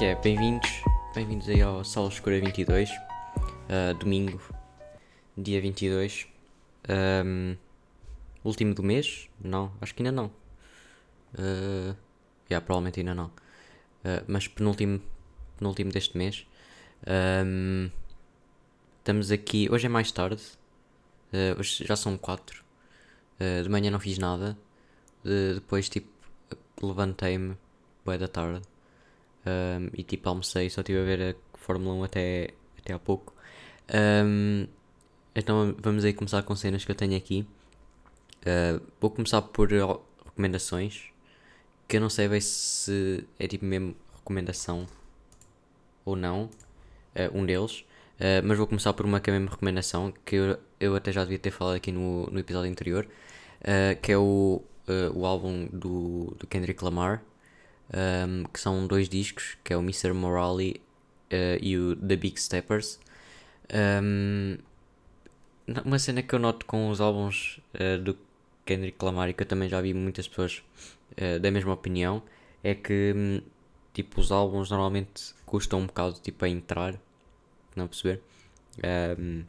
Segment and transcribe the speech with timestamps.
[0.00, 0.14] que é?
[0.14, 0.82] Bem-vindos,
[1.14, 4.40] bem-vindos aí ao Sala Escura 22, uh, domingo,
[5.36, 6.26] dia 22,
[7.22, 7.54] um,
[8.42, 9.28] último do mês?
[9.38, 10.28] Não, acho que ainda não.
[11.34, 11.94] Uh,
[12.50, 13.26] yeah, provavelmente ainda não.
[13.26, 15.02] Uh, mas penúltimo,
[15.58, 16.46] penúltimo deste mês.
[17.46, 17.90] Um,
[19.00, 20.42] estamos aqui, hoje é mais tarde,
[21.30, 22.64] uh, hoje já são 4.
[23.38, 24.56] Uh, de manhã não fiz nada,
[25.22, 26.08] de, depois tipo
[26.80, 27.54] levantei-me,
[28.02, 28.69] boa da tarde
[29.46, 33.34] um, e tipo almocei, só estive a ver a Fórmula 1 até, até há pouco.
[33.92, 34.66] Um,
[35.34, 37.46] então vamos aí começar com cenas que eu tenho aqui.
[38.40, 39.68] Uh, vou começar por
[40.24, 41.04] recomendações,
[41.86, 44.86] que eu não sei bem se é tipo mesmo recomendação
[46.04, 46.50] ou não, uh,
[47.38, 47.84] um deles.
[48.18, 51.22] Uh, mas vou começar por uma que é mesmo recomendação, que eu, eu até já
[51.22, 53.06] devia ter falado aqui no, no episódio anterior,
[54.02, 54.62] que é o,
[55.14, 57.22] o álbum do, do Kendrick Lamar,
[57.94, 60.12] um, que são dois discos, que é o Mr.
[60.12, 60.80] Morale
[61.32, 62.98] uh, e o The Big Steppers.
[64.02, 64.58] Um,
[65.84, 68.16] uma cena que eu noto com os álbuns uh, do
[68.64, 70.62] Kendrick Lamar e que eu também já vi muitas pessoas
[71.12, 72.22] uh, da mesma opinião
[72.62, 73.40] é que um,
[73.92, 76.94] tipo os álbuns normalmente custam um bocado tipo a entrar,
[77.74, 78.20] não perceber?
[79.18, 79.44] Um,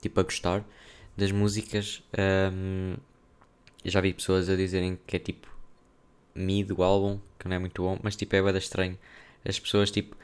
[0.00, 0.64] tipo a gostar
[1.16, 2.02] das músicas.
[2.52, 2.96] Um,
[3.84, 5.55] já vi pessoas a dizerem que é tipo
[6.36, 8.98] mid o álbum, que não é muito bom, mas tipo é bada estranho.
[9.44, 10.16] As pessoas tipo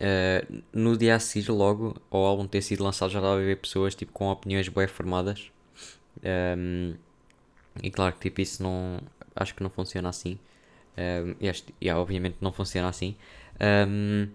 [0.00, 3.56] uh, no dia a seguir logo ao álbum ter sido lançado já estava a ver
[3.56, 5.50] pessoas tipo com opiniões bem formadas.
[6.56, 6.94] Um,
[7.82, 9.00] e claro que tipo isso não
[9.34, 10.38] acho que não funciona assim.
[10.96, 13.16] Um, e, este, e obviamente não funciona assim.
[13.88, 14.28] Um,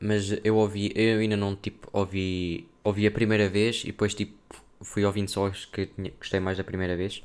[0.00, 4.32] mas eu ouvi, eu ainda não tipo ouvi, ouvi a primeira vez e depois tipo
[4.80, 7.22] fui ouvindo só os que tinha, gostei mais da primeira vez.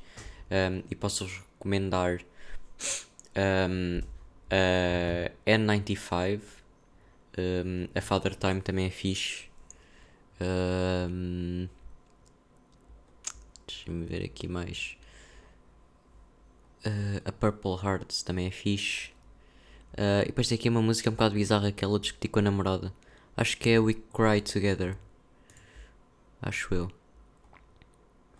[0.49, 2.19] Um, e posso-vos recomendar
[3.35, 4.01] um,
[4.49, 6.41] a N95,
[7.37, 9.47] um, a Father Time também é fixe.
[10.41, 11.67] Um,
[13.67, 14.97] Deixa-me ver aqui mais.
[16.85, 19.11] Uh, a Purple Hearts também é fixe.
[19.93, 22.41] Uh, e depois tem aqui uma música um bocado bizarra que ela discutiu com a
[22.41, 22.93] namorada.
[23.35, 24.97] Acho que é We Cry Together.
[26.41, 26.91] Acho eu.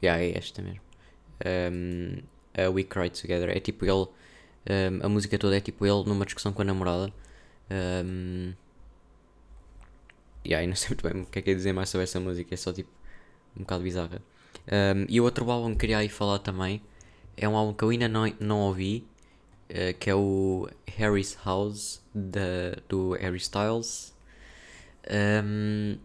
[0.02, 0.82] Yeah, é esta mesmo.
[1.46, 2.22] Um,
[2.54, 3.50] a We Cry Together.
[3.50, 4.08] É tipo ele
[4.70, 7.12] um, a música toda é tipo ele numa discussão com a namorada.
[7.72, 8.54] Um,
[10.44, 12.20] e aí não sei muito bem o que é que é dizer mais sobre essa
[12.20, 12.90] música, é só tipo
[13.56, 14.22] um bocado bizarra.
[14.68, 16.82] Um, e o outro álbum que queria aí falar também
[17.36, 19.08] é um álbum que eu ainda não, não ouvi,
[19.70, 24.14] uh, que é o Harry's House da, do Harry Styles.
[25.10, 25.98] Um,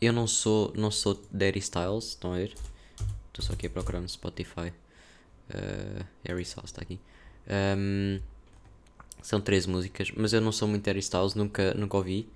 [0.00, 2.54] eu não sou, não sou Daddy Styles, estão a ver?
[3.28, 4.72] Estou só aqui a procurar no Spotify.
[5.50, 7.00] Uh, Harry's House está aqui.
[7.48, 8.20] Um,
[9.22, 12.28] são três músicas, mas eu não sou muito Harry Styles, nunca, nunca ouvi.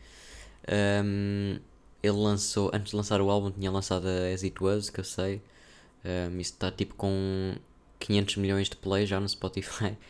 [1.05, 1.59] Um,
[2.03, 5.05] ele lançou, antes de lançar o álbum, tinha lançado a As It Was, que eu
[5.05, 5.43] sei.
[6.05, 7.55] Um, isso está tipo com
[7.99, 9.97] 500 milhões de plays já no Spotify.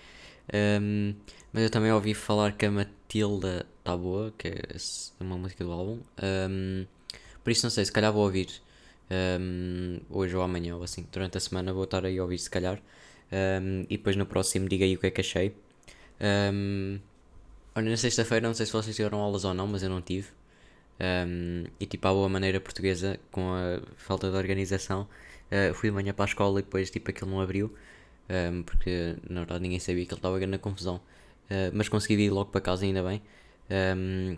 [0.51, 1.15] Um,
[1.53, 4.63] mas eu também ouvi falar que a Matilda está boa, que é
[5.21, 6.01] uma música do álbum.
[6.23, 6.87] Um,
[7.45, 8.49] por isso não sei, se calhar vou ouvir
[9.11, 11.07] um, hoje ou amanhã ou assim.
[11.13, 12.81] Durante a semana vou estar aí a ouvir se calhar.
[13.33, 15.55] Um, e depois no próximo diga aí o que é que achei.
[16.21, 16.99] Um,
[17.75, 20.28] olha, na sexta-feira, não sei se vocês tiveram aulas ou não, mas eu não tive.
[21.00, 25.09] Um, e tipo, à boa maneira portuguesa, com a falta de organização,
[25.53, 27.75] uh, fui de manhã para a escola e depois tipo aquilo não abriu.
[28.31, 30.97] Um, porque na verdade ninguém sabia que ele estava na confusão.
[31.50, 33.22] Uh, mas consegui ir logo para casa, ainda bem.
[33.71, 34.37] Um,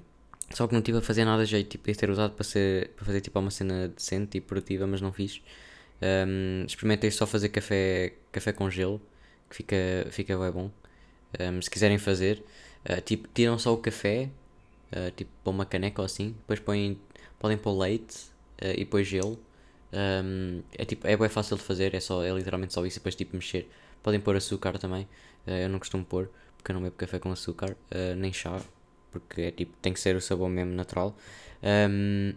[0.52, 2.90] só que não tive a fazer nada de jeito, tipo, de ter usado para, ser,
[2.90, 5.40] para fazer tipo uma cena decente e produtiva, mas não fiz.
[6.02, 9.00] Um, experimentei só fazer café, café com gelo,
[9.48, 9.76] que fica,
[10.10, 10.70] fica bem bom.
[11.38, 12.42] Um, se quiserem fazer,
[12.88, 14.30] uh, tipo, tiram só o café,
[14.92, 16.98] uh, tipo, para uma caneca ou assim, depois põem,
[17.38, 18.16] podem pôr leite
[18.62, 19.38] uh, e depois gelo.
[19.92, 23.14] Um, é tipo, é bem fácil de fazer, é, só, é literalmente só isso depois
[23.14, 23.68] tipo mexer.
[24.02, 25.06] Podem pôr açúcar também,
[25.46, 27.76] eu não costumo pôr, porque eu não bebo café com açúcar,
[28.16, 28.58] nem chá,
[29.10, 31.14] porque é tipo, tem que ser o sabor mesmo natural.
[31.62, 32.32] Um,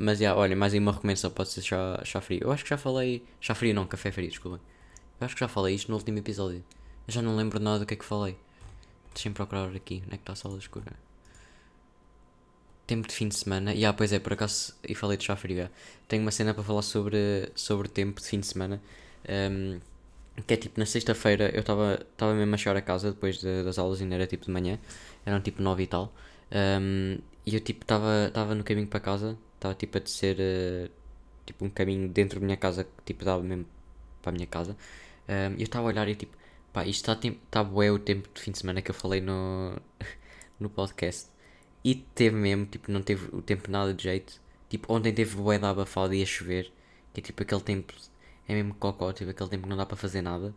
[0.00, 2.40] mas, já, olha, mais aí uma recomendação pode ser chá, chá frio.
[2.42, 3.22] Eu acho que já falei.
[3.38, 4.58] Chá frio não, café frio, desculpa.
[5.20, 6.64] Eu acho que já falei isto no último episódio.
[7.06, 8.34] Eu já não lembro nada do que é que falei.
[9.12, 10.02] Deixem-me procurar aqui.
[10.06, 10.94] Onde é que está a sala escura?
[12.86, 13.74] Tempo de fim de semana.
[13.74, 14.74] E ah, pois é, por acaso.
[14.88, 15.68] E falei de chá frio.
[16.08, 18.80] Tenho uma cena para falar sobre, sobre tempo de fim de semana.
[19.28, 19.80] Um,
[20.46, 23.78] que é tipo na sexta-feira eu estava mesmo a chegar a casa depois de, das
[23.78, 24.78] aulas, ainda era tipo de manhã.
[25.26, 26.10] Eram tipo nove e tal.
[26.50, 30.90] Um, e eu tipo estava no caminho para casa estava tipo a descer uh,
[31.46, 33.66] tipo um caminho dentro da minha casa que tipo dava mesmo
[34.22, 34.76] para a minha casa.
[35.28, 36.36] Um, eu estava a olhar e tipo,
[36.72, 39.76] pá, isto está tá bué o tempo de fim de semana que eu falei no,
[40.58, 41.28] no podcast.
[41.84, 44.40] E teve mesmo, tipo, não teve o tempo nada de jeito.
[44.68, 46.72] Tipo, ontem teve bué da abafado e a chover.
[47.12, 47.94] Que é tipo aquele tempo,
[48.48, 50.54] é mesmo cocó, tipo aquele tempo que não dá para fazer nada.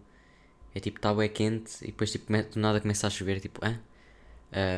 [0.75, 3.79] É tipo, está bué quente e depois tipo, do nada começa a chover, tipo, hã?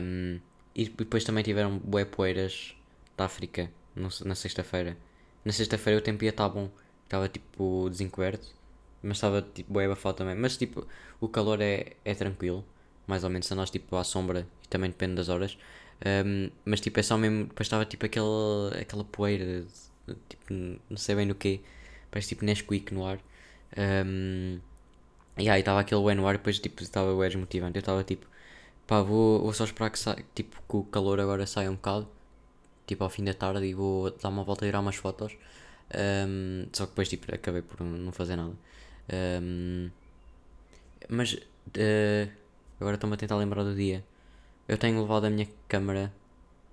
[0.01, 0.39] Um,
[0.75, 2.75] e depois também tiveram bué poeiras
[3.17, 4.97] da África na sexta-feira.
[5.43, 6.69] Na sexta-feira o tempo ia estar bom,
[7.03, 8.47] estava tipo desencoberto,
[9.03, 10.35] mas estava tipo bué abafado também.
[10.35, 10.87] Mas tipo,
[11.19, 12.65] o calor é, é tranquilo,
[13.07, 15.57] mais ou menos, a nós tipo à sombra e também depende das horas.
[16.05, 19.65] Um, mas tipo, é só mesmo, depois estava tipo aquela, aquela poeira,
[20.29, 20.53] tipo,
[20.89, 21.61] não sei bem no que,
[22.11, 23.19] parece tipo Nesquik no ar.
[23.77, 24.59] Um,
[25.37, 27.77] e aí estava aquele bué no ar, depois tipo estava bué desmotivante.
[27.77, 28.25] Eu estava tipo,
[28.87, 32.07] pá, vou, vou só esperar que, sa tipo, que o calor agora saia um bocado,
[32.85, 35.33] tipo ao fim da tarde, e vou dar uma volta a tirar umas fotos.
[35.93, 38.53] Um, só que depois tipo, acabei por não fazer nada.
[39.41, 39.89] Um,
[41.09, 42.31] mas uh,
[42.79, 44.03] agora estou-me a tentar lembrar do dia.
[44.67, 46.13] Eu tenho levado a minha câmera.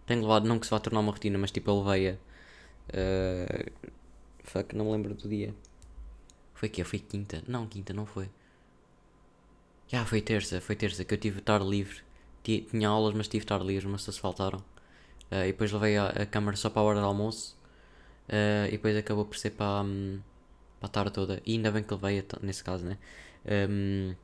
[0.07, 2.15] Tenho levado, não que se vá tornar uma rotina, mas tipo eu levei-a.
[2.89, 3.71] Uh,
[4.45, 5.55] fuck, não me lembro do dia.
[6.55, 7.43] Foi que Foi quinta?
[7.47, 8.27] Não, quinta não foi.
[9.89, 12.01] Já, yeah, foi terça, foi terça que eu tive de estar livre.
[12.43, 14.65] Tinha aulas, mas tive de estar livre, mas se faltaram.
[15.33, 17.57] Uh, e depois levei a, a câmera só para a hora do almoço.
[18.29, 20.21] Uh, e depois acabou por ser para, um,
[20.79, 21.41] para a tarde toda.
[21.47, 22.99] E ainda bem que levei, nesse caso, né?
[23.71, 24.15] Um,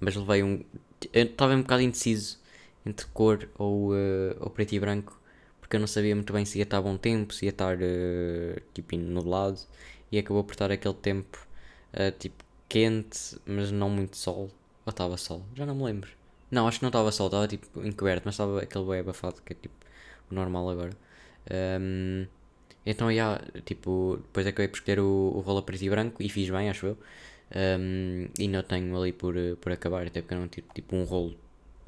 [0.00, 0.64] mas levei um.
[1.12, 2.38] Estava um bocado indeciso
[2.86, 5.20] entre cor ou, uh, ou preto e branco,
[5.60, 8.60] porque eu não sabia muito bem se ia estar bom tempo, se ia estar uh,
[8.72, 9.58] tipo nublado,
[10.12, 11.38] e acabou por estar aquele tempo
[12.18, 14.50] tipo quente, mas não muito sol.
[14.86, 15.42] Ou estava sol?
[15.54, 16.10] Já não me lembro.
[16.50, 19.52] Não, acho que não estava sol, estava tipo encoberto, mas estava aquele bem abafado que
[19.52, 19.74] é tipo
[20.30, 20.92] o normal agora.
[21.80, 22.26] Um,
[22.86, 26.50] então, yeah, tipo, depois acabei por escolher o, o rola preto e branco e fiz
[26.50, 26.98] bem, acho eu.
[27.54, 31.04] Um, e não tenho ali por, por acabar, até porque eu não tive tipo um
[31.04, 31.36] rolo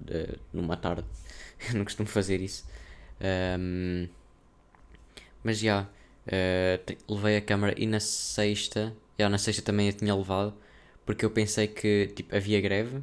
[0.01, 1.05] uh, numa tarde.
[1.69, 2.65] eu não costumo fazer isso.
[3.59, 4.09] Um,
[5.43, 10.15] mas já, uh, levei a câmera e na sexta, já na sexta também a tinha
[10.15, 10.55] levado,
[11.05, 13.03] porque eu pensei que tipo, havia greve,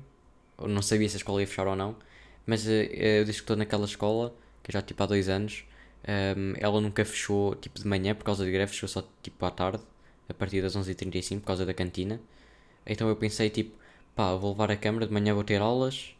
[0.59, 1.95] não sabia se a escola ia fechar ou não,
[2.45, 5.65] mas uh, eu desde que estou naquela escola, que já tipo há dois anos,
[6.37, 9.51] um, ela nunca fechou tipo de manhã por causa de greve, fechou só tipo à
[9.51, 9.83] tarde,
[10.29, 12.19] a partir das 11h35 por causa da cantina.
[12.85, 13.77] Então eu pensei tipo,
[14.15, 16.15] pá, vou levar a câmera, de manhã vou ter aulas,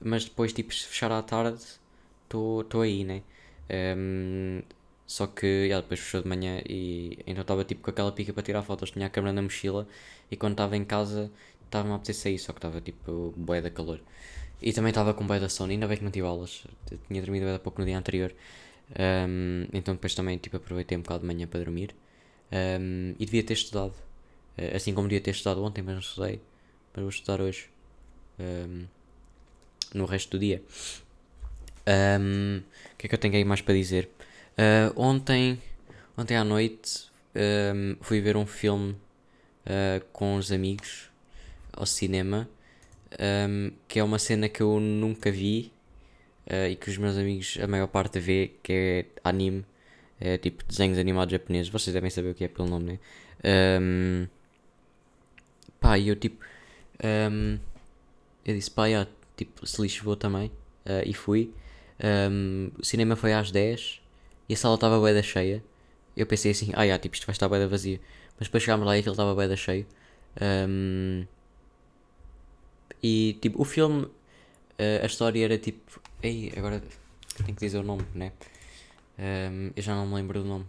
[0.00, 1.62] mas depois, tipo, se fechar à tarde,
[2.24, 3.22] estou aí, né?
[3.96, 4.62] Um,
[5.06, 8.42] só que, já, depois fechou de manhã e então estava tipo com aquela pica para
[8.42, 8.90] tirar fotos.
[8.90, 9.86] Tinha a câmera na mochila
[10.30, 11.30] e quando estava em casa
[11.64, 14.00] estava-me a apetecer sair, só que estava tipo bué da calor.
[14.62, 16.64] E também estava com bué da sono, ainda bem que não tive aulas.
[16.90, 18.34] Eu tinha dormido da pouco no dia anterior.
[18.90, 21.94] Um, então depois também tipo aproveitei um bocado de manhã para dormir.
[22.52, 23.94] Um, e devia ter estudado.
[24.56, 26.40] Eh, assim como devia ter estudado ontem, mas não estudei.
[26.94, 27.68] Mas vou estudar hoje.
[28.38, 28.86] Um,
[29.92, 30.62] no resto do dia.
[31.86, 34.10] O que é que eu tenho aí mais para dizer?
[34.54, 35.60] Uh, ontem,
[36.16, 37.12] ontem à noite
[38.00, 41.10] fui ver um filme uh, com os amigos
[41.72, 42.48] ao cinema,
[43.20, 45.72] um, que é uma cena que eu nunca vi
[46.46, 49.64] uh, e que os meus amigos, a maior parte, vê, que é anime,
[50.20, 51.70] é tipo desenhos animados japoneses.
[51.70, 52.98] Vocês devem saber o que é pelo nome, né?
[53.80, 54.26] Um,
[55.80, 56.44] pá, e eu tipo.
[57.02, 57.58] Um,
[58.44, 59.06] eu disse, pá, já,
[59.36, 60.48] tipo, se lixo vou também.
[60.86, 61.52] Uh, e fui.
[62.30, 64.00] Um, o cinema foi às 10
[64.48, 65.62] e a sala estava bem da cheia.
[66.16, 68.00] Eu pensei assim, ah, já, tipo, isto vai estar bem da vazia.
[68.38, 69.86] Mas depois chegámos lá e aquilo estava bem da cheio.
[70.40, 71.26] Um,
[73.04, 76.00] e tipo, o filme, uh, a história era tipo.
[76.22, 76.82] Ei, agora
[77.36, 78.32] tenho que dizer o nome, né?
[79.18, 80.64] Um, eu já não me lembro do nome.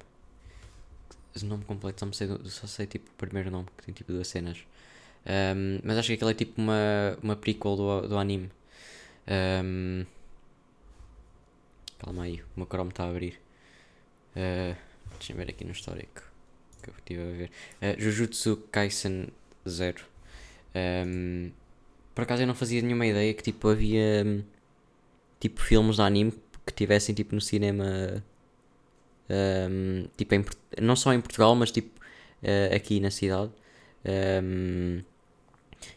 [1.41, 4.27] O nome completo, só, sei, só sei tipo o primeiro nome, que tem tipo duas
[4.27, 4.57] cenas.
[5.25, 8.51] Um, mas acho que aquilo é tipo uma, uma prequel do, do anime.
[9.63, 10.05] Um,
[11.99, 13.39] calma aí, o meu Chrome está a abrir.
[14.35, 14.75] Uh,
[15.17, 16.21] Deixa-me ver aqui no histórico
[16.83, 17.51] que eu estive a ver.
[17.81, 19.29] Uh, Jujutsu Kaisen
[19.65, 20.03] 0.
[20.75, 21.51] Um,
[22.15, 24.43] por acaso eu não fazia nenhuma ideia que tipo havia
[25.39, 26.33] tipo filmes de anime
[26.65, 28.23] que tivessem tipo no cinema
[29.29, 30.45] um, tipo em,
[30.81, 31.99] não só em Portugal mas tipo
[32.43, 33.51] uh, aqui na cidade
[34.43, 35.03] um,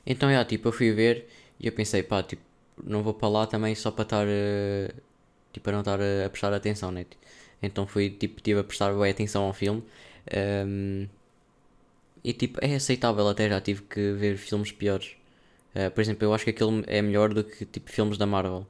[0.06, 1.28] então, é, tipo, eu fui ver
[1.60, 2.42] e eu pensei, pá, tipo,
[2.82, 4.94] não vou para lá também só para estar, uh,
[5.52, 7.06] tipo, para não estar a, a prestar atenção, né?
[7.62, 9.82] Então fui, tipo, tive a prestar bem atenção ao filme.
[10.66, 11.08] Um,
[12.24, 15.16] e, tipo, é aceitável até, já tive que ver filmes piores.
[15.74, 18.66] Uh, por exemplo, eu acho que aquele é melhor do que, tipo, filmes da Marvel.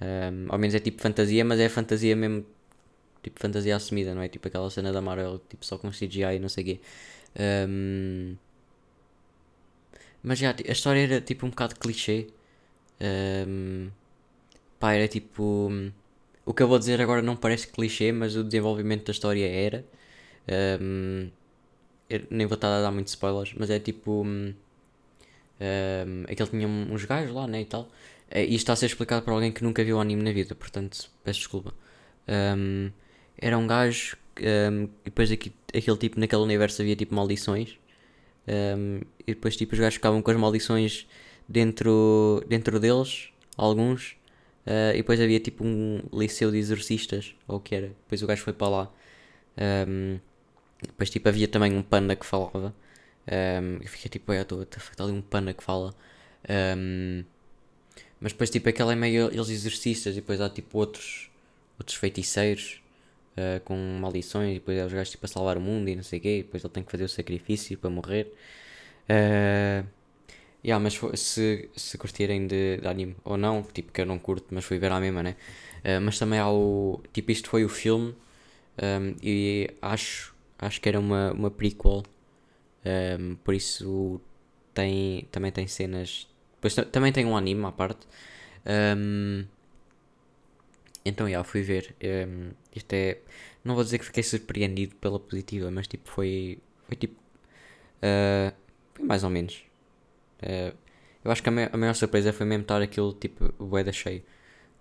[0.00, 2.46] Um, ao menos é tipo fantasia, mas é fantasia mesmo,
[3.22, 4.28] tipo, fantasia assumida, não é?
[4.28, 6.80] Tipo aquela cena da Marvel, tipo, só com CGI e não sei o quê.
[7.68, 8.36] Um,
[10.22, 12.28] mas já, a história era tipo um bocado clichê.
[13.00, 13.90] Um,
[14.78, 15.70] pá, era tipo.
[16.46, 19.84] O que eu vou dizer agora não parece clichê, mas o desenvolvimento da história era.
[22.08, 24.24] eu nem vou estar a dar muitos spoilers, mas é tipo.
[26.28, 27.60] Aquele tinha um- uns gajos lá, né?
[27.62, 27.88] E tal.
[28.30, 30.54] Eh, E isto está a ser explicado por alguém que nunca viu anime na vida,
[30.54, 31.74] portanto, peço desculpa.
[32.28, 32.90] Hum,
[33.38, 34.16] era um gajo.
[34.40, 37.78] hum, e depois aqui, aquele tipo, naquele universo havia tipo maldições.
[38.48, 41.06] hum, e depois tipo os gajos ficavam com as maldições
[41.48, 44.16] dentro, dentro deles, alguns.
[44.66, 47.88] Uh, e depois havia tipo um liceu de exorcistas, ou o que era.
[47.88, 48.92] Depois o gajo foi para lá.
[49.88, 50.18] Um,
[50.82, 52.74] depois tipo havia também um panda que falava.
[53.30, 55.94] Um, eu fiquei tipo, é, está ali um panda que fala.
[56.76, 57.24] Um,
[58.20, 61.30] mas depois tipo aquele é meio eles exorcistas e depois há tipo outros,
[61.78, 62.82] outros feiticeiros
[63.36, 66.02] uh, com maldições e depois é os gajos tipo a salvar o mundo e não
[66.02, 66.38] sei o quê.
[66.40, 68.34] E depois ele tem que fazer o sacrifício para morrer.
[69.08, 69.86] Uh,
[70.62, 74.48] Yeah, mas se, se curtirem de, de anime ou não, tipo que eu não curto,
[74.50, 75.36] mas fui ver à mesma, né?
[75.82, 77.00] Eh, mas também há o.
[77.12, 78.14] Tipo, isto foi o filme
[78.82, 82.02] um, e acho, acho que era uma, uma prequel,
[82.84, 84.20] um, por isso
[84.74, 86.28] tem, também tem cenas.
[86.56, 88.06] Depois ta- também tem um anime à parte.
[88.66, 89.44] Um,
[91.04, 91.94] então, yeah, fui ver.
[92.02, 93.18] Um, isto é.
[93.64, 96.58] Não vou dizer que fiquei surpreendido pela positiva, mas tipo, foi.
[96.86, 97.14] Foi tipo.
[98.02, 98.54] uh,
[98.94, 99.64] foi mais ou menos.
[100.42, 100.76] Uh,
[101.24, 104.22] eu acho que a, mai- a maior surpresa foi mesmo estar aquilo tipo bué cheio.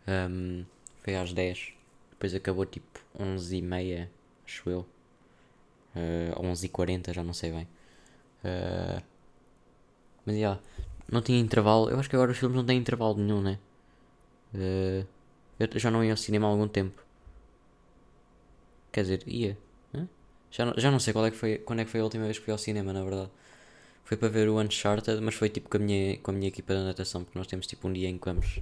[0.08, 0.66] Um,
[1.04, 1.74] foi às 10.
[2.12, 4.12] Depois acabou tipo 11 e meia,
[4.46, 4.88] acho eu.
[5.96, 7.68] Uh, 11 e 40, já não sei bem.
[8.44, 9.02] Uh,
[10.26, 10.60] mas já,
[11.12, 11.90] não tinha intervalo.
[11.90, 13.60] Eu acho que agora os filmes não têm intervalo nenhum, né?
[14.54, 15.06] Uh,
[15.60, 17.04] eu já não ia ao cinema há algum tempo.
[18.92, 19.58] Quer dizer, ia.
[19.94, 20.08] Hã?
[20.52, 22.26] Já, não- já não sei qual é que foi, quando é que foi a última
[22.26, 23.30] vez que fui ao cinema, na verdade.
[24.04, 26.74] Foi para ver o Uncharted, mas foi tipo com a minha, com a minha equipa
[26.76, 28.60] de natação, porque nós temos tipo um dia em que vamos.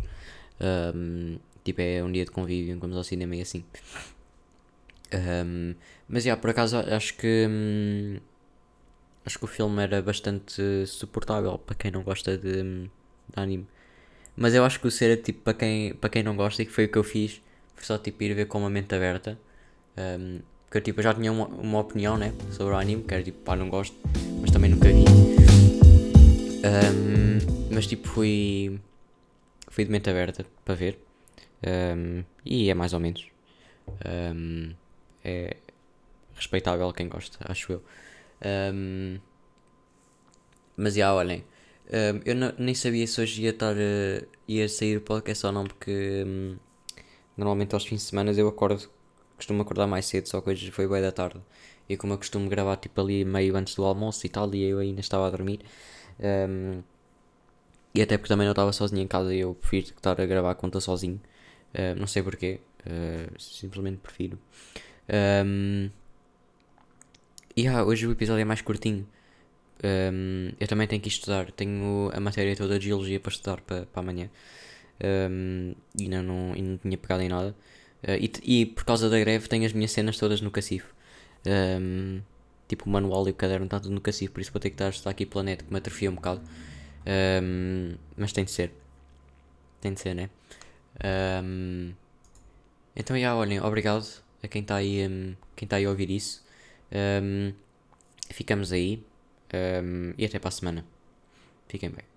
[0.62, 3.66] ahm, tipo, é um dia de convívio em que vamos ao cinema e assim.
[5.12, 5.76] Ahm,
[6.08, 7.48] mas já, por acaso acho que.
[7.50, 8.20] hum,
[9.28, 12.90] acho que o filme era bastante suportável para quem não gosta de, de
[13.36, 13.68] anime.
[14.38, 16.66] Mas eu acho que o ser é tipo para quem, para quem não gosta e
[16.66, 17.42] que foi o que eu fiz,
[17.76, 19.38] foi só tipo ir ver com uma mente aberta.
[19.98, 23.24] Ahm, porque eu tipo, já tinha uma, uma opinião né, sobre o anime, que era
[23.24, 23.98] tipo, pá, não gosto,
[24.40, 25.04] mas também nunca vi.
[26.64, 28.80] Ahm, mas tipo, fui,
[29.68, 30.98] fui de mente aberta para ver.
[31.66, 33.28] Ahm, e é mais ou menos.
[34.06, 34.72] Ahm,
[35.24, 35.58] é
[36.34, 37.84] respeitável quem gosta, acho eu.
[38.42, 39.20] Ahm,
[40.76, 41.44] mas já, olhem.
[41.92, 45.52] ahm, eu não- nem sabia se hoje ia estar a- ia sair o podcast ou
[45.52, 46.58] não, porque hum,
[47.38, 48.90] normalmente aos fins de semana eu acordo,
[49.38, 51.42] costumo acordar mais cedo, só que hoje foi bem da tarde.
[51.90, 54.80] E como eu costumo gravar tipo ali meio antes do almoço e tal, e eu
[54.80, 55.62] ainda estava a dormir.
[56.22, 56.82] ahm,
[57.94, 60.56] e até porque também não estava sozinho em casa e eu prefiro estar a gravar
[60.56, 61.20] quando estou sozinho.
[61.74, 64.38] Ah, não sei porquê, ah, simplesmente prefiro.
[65.10, 65.90] Ahm,
[67.58, 69.08] e ah, hoje o episódio é mais curtinho.
[69.84, 71.52] Um, eu também tenho que estudar.
[71.52, 74.30] Tenho a matéria toda de geologia para estudar para, para amanhã.
[75.04, 77.56] Um, e ainda não, ainda não tinha pegado em nada.
[78.04, 80.94] Uh, e, e por causa da greve tenho as minhas cenas todas no cacifo.
[81.48, 82.22] Um,
[82.68, 84.84] tipo o manual e o caderno está tudo no cacifo, por isso vou ter que
[84.84, 86.42] estar aqui pela net que me atrofia um bocado.
[88.16, 88.72] Mas tem de ser.
[89.82, 90.30] Tem de ser, né?
[92.96, 94.06] Então, já, olhem, obrigado
[94.44, 96.46] a quem está aí, quem está aí a ouvir isso.
[96.92, 97.54] Um,
[98.30, 99.04] ficamos aí
[99.84, 100.86] um, e até para a semana.
[101.68, 102.17] Fiquem bem.